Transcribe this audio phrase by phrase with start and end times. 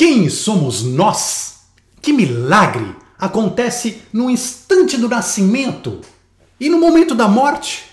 [0.00, 1.66] Quem somos nós?
[2.00, 6.00] Que milagre acontece no instante do nascimento
[6.58, 7.84] e no momento da morte?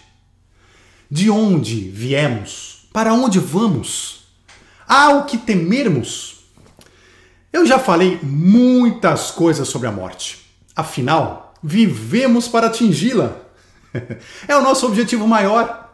[1.11, 2.87] De onde viemos?
[2.93, 4.25] Para onde vamos?
[4.87, 6.45] Há o que temermos?
[7.51, 10.45] Eu já falei muitas coisas sobre a morte.
[10.73, 13.35] Afinal, vivemos para atingi-la.
[14.47, 15.93] É o nosso objetivo maior.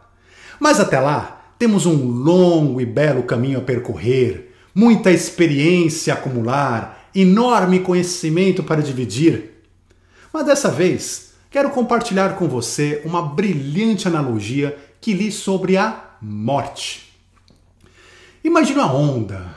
[0.60, 7.10] Mas até lá, temos um longo e belo caminho a percorrer, muita experiência a acumular,
[7.14, 9.64] enorme conhecimento para dividir.
[10.32, 17.14] Mas dessa vez, quero compartilhar com você uma brilhante analogia que li sobre a morte.
[18.44, 19.56] Imagina uma onda,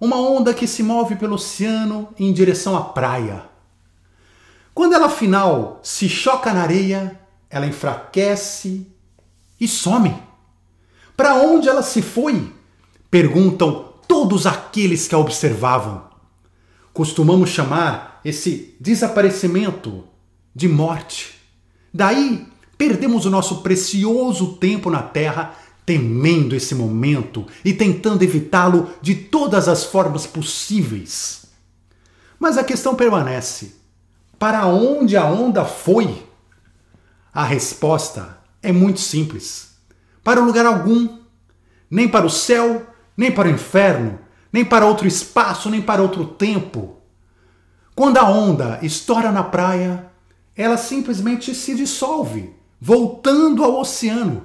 [0.00, 3.42] uma onda que se move pelo oceano em direção à praia.
[4.74, 7.18] Quando ela afinal se choca na areia,
[7.50, 8.86] ela enfraquece
[9.60, 10.14] e some.
[11.16, 12.52] Para onde ela se foi?
[13.10, 16.08] Perguntam todos aqueles que a observavam.
[16.92, 20.04] Costumamos chamar esse desaparecimento
[20.54, 21.38] de morte.
[21.94, 25.54] Daí perdemos o nosso precioso tempo na Terra
[25.86, 31.46] temendo esse momento e tentando evitá-lo de todas as formas possíveis.
[32.38, 33.76] Mas a questão permanece:
[34.38, 36.26] para onde a onda foi?
[37.32, 39.76] A resposta é muito simples:
[40.22, 41.18] para lugar algum,
[41.90, 42.86] nem para o céu,
[43.18, 44.20] nem para o inferno,
[44.52, 46.98] nem para outro espaço, nem para outro tempo.
[47.92, 50.06] Quando a onda estoura na praia,
[50.56, 54.44] ela simplesmente se dissolve, voltando ao oceano.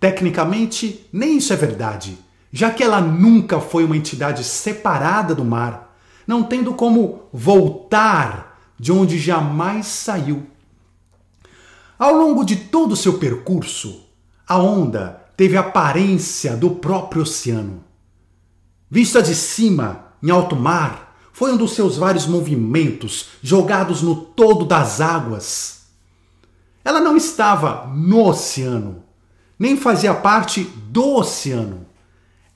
[0.00, 2.18] Tecnicamente, nem isso é verdade,
[2.50, 5.94] já que ela nunca foi uma entidade separada do mar,
[6.26, 10.46] não tendo como voltar de onde jamais saiu.
[11.98, 14.06] Ao longo de todo o seu percurso,
[14.48, 17.82] a onda teve a aparência do próprio oceano.
[18.88, 24.64] Vista de cima, em alto mar, foi um dos seus vários movimentos jogados no todo
[24.64, 25.86] das águas.
[26.84, 29.02] Ela não estava no oceano,
[29.58, 31.88] nem fazia parte do oceano.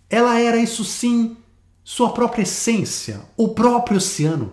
[0.08, 1.36] Ela era, isso sim,
[1.82, 4.52] sua própria essência, o próprio oceano.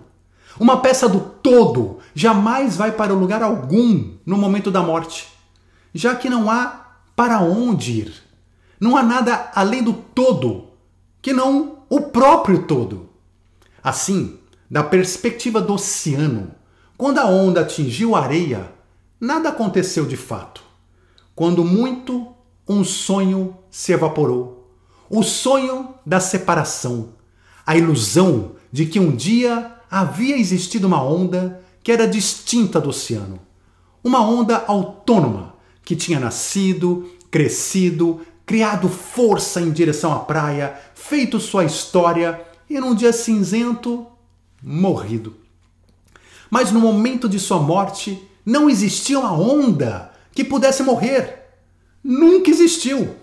[0.60, 5.28] Uma peça do todo jamais vai para lugar algum no momento da morte,
[5.94, 8.23] já que não há para onde ir.
[8.84, 10.66] Não há nada além do todo,
[11.22, 13.08] que não o próprio todo.
[13.82, 14.38] Assim,
[14.70, 16.52] da perspectiva do oceano,
[16.98, 18.74] quando a onda atingiu a areia,
[19.22, 20.62] nada aconteceu de fato.
[21.34, 22.28] Quando muito,
[22.68, 24.70] um sonho se evaporou.
[25.10, 27.14] O sonho da separação,
[27.66, 33.40] a ilusão de que um dia havia existido uma onda que era distinta do oceano.
[34.04, 35.56] Uma onda autônoma
[35.86, 38.20] que tinha nascido, crescido,
[38.54, 44.06] criado força em direção à praia, feito sua história e num dia cinzento,
[44.62, 45.36] morrido.
[46.52, 51.50] Mas no momento de sua morte, não existia uma onda que pudesse morrer
[52.04, 53.16] nunca existiu.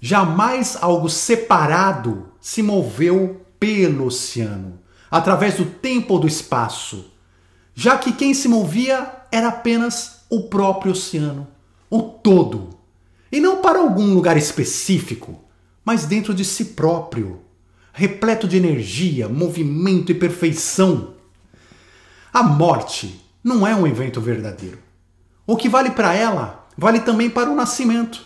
[0.00, 4.78] Jamais algo separado se moveu pelo oceano,
[5.10, 7.12] através do tempo ou do espaço,
[7.74, 11.48] já que quem se movia era apenas o próprio oceano,
[11.90, 12.78] o todo,
[13.30, 15.44] e não para algum lugar específico,
[15.84, 17.40] mas dentro de si próprio,
[17.92, 21.14] repleto de energia, movimento e perfeição.
[22.32, 24.78] A morte não é um evento verdadeiro.
[25.46, 28.24] O que vale para ela vale também para o nascimento.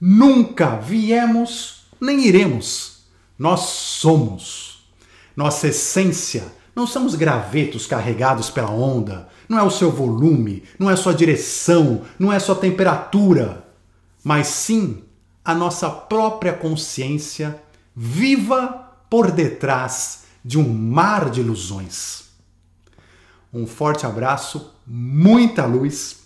[0.00, 3.04] Nunca viemos nem iremos.
[3.38, 4.86] Nós somos.
[5.34, 10.96] Nossa essência não somos gravetos carregados pela onda, não é o seu volume, não é
[10.96, 13.65] sua direção, não é sua temperatura,
[14.26, 15.04] mas sim
[15.44, 17.62] a nossa própria consciência
[17.94, 22.24] viva por detrás de um mar de ilusões.
[23.54, 26.24] Um forte abraço, muita luz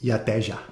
[0.00, 0.69] e até já!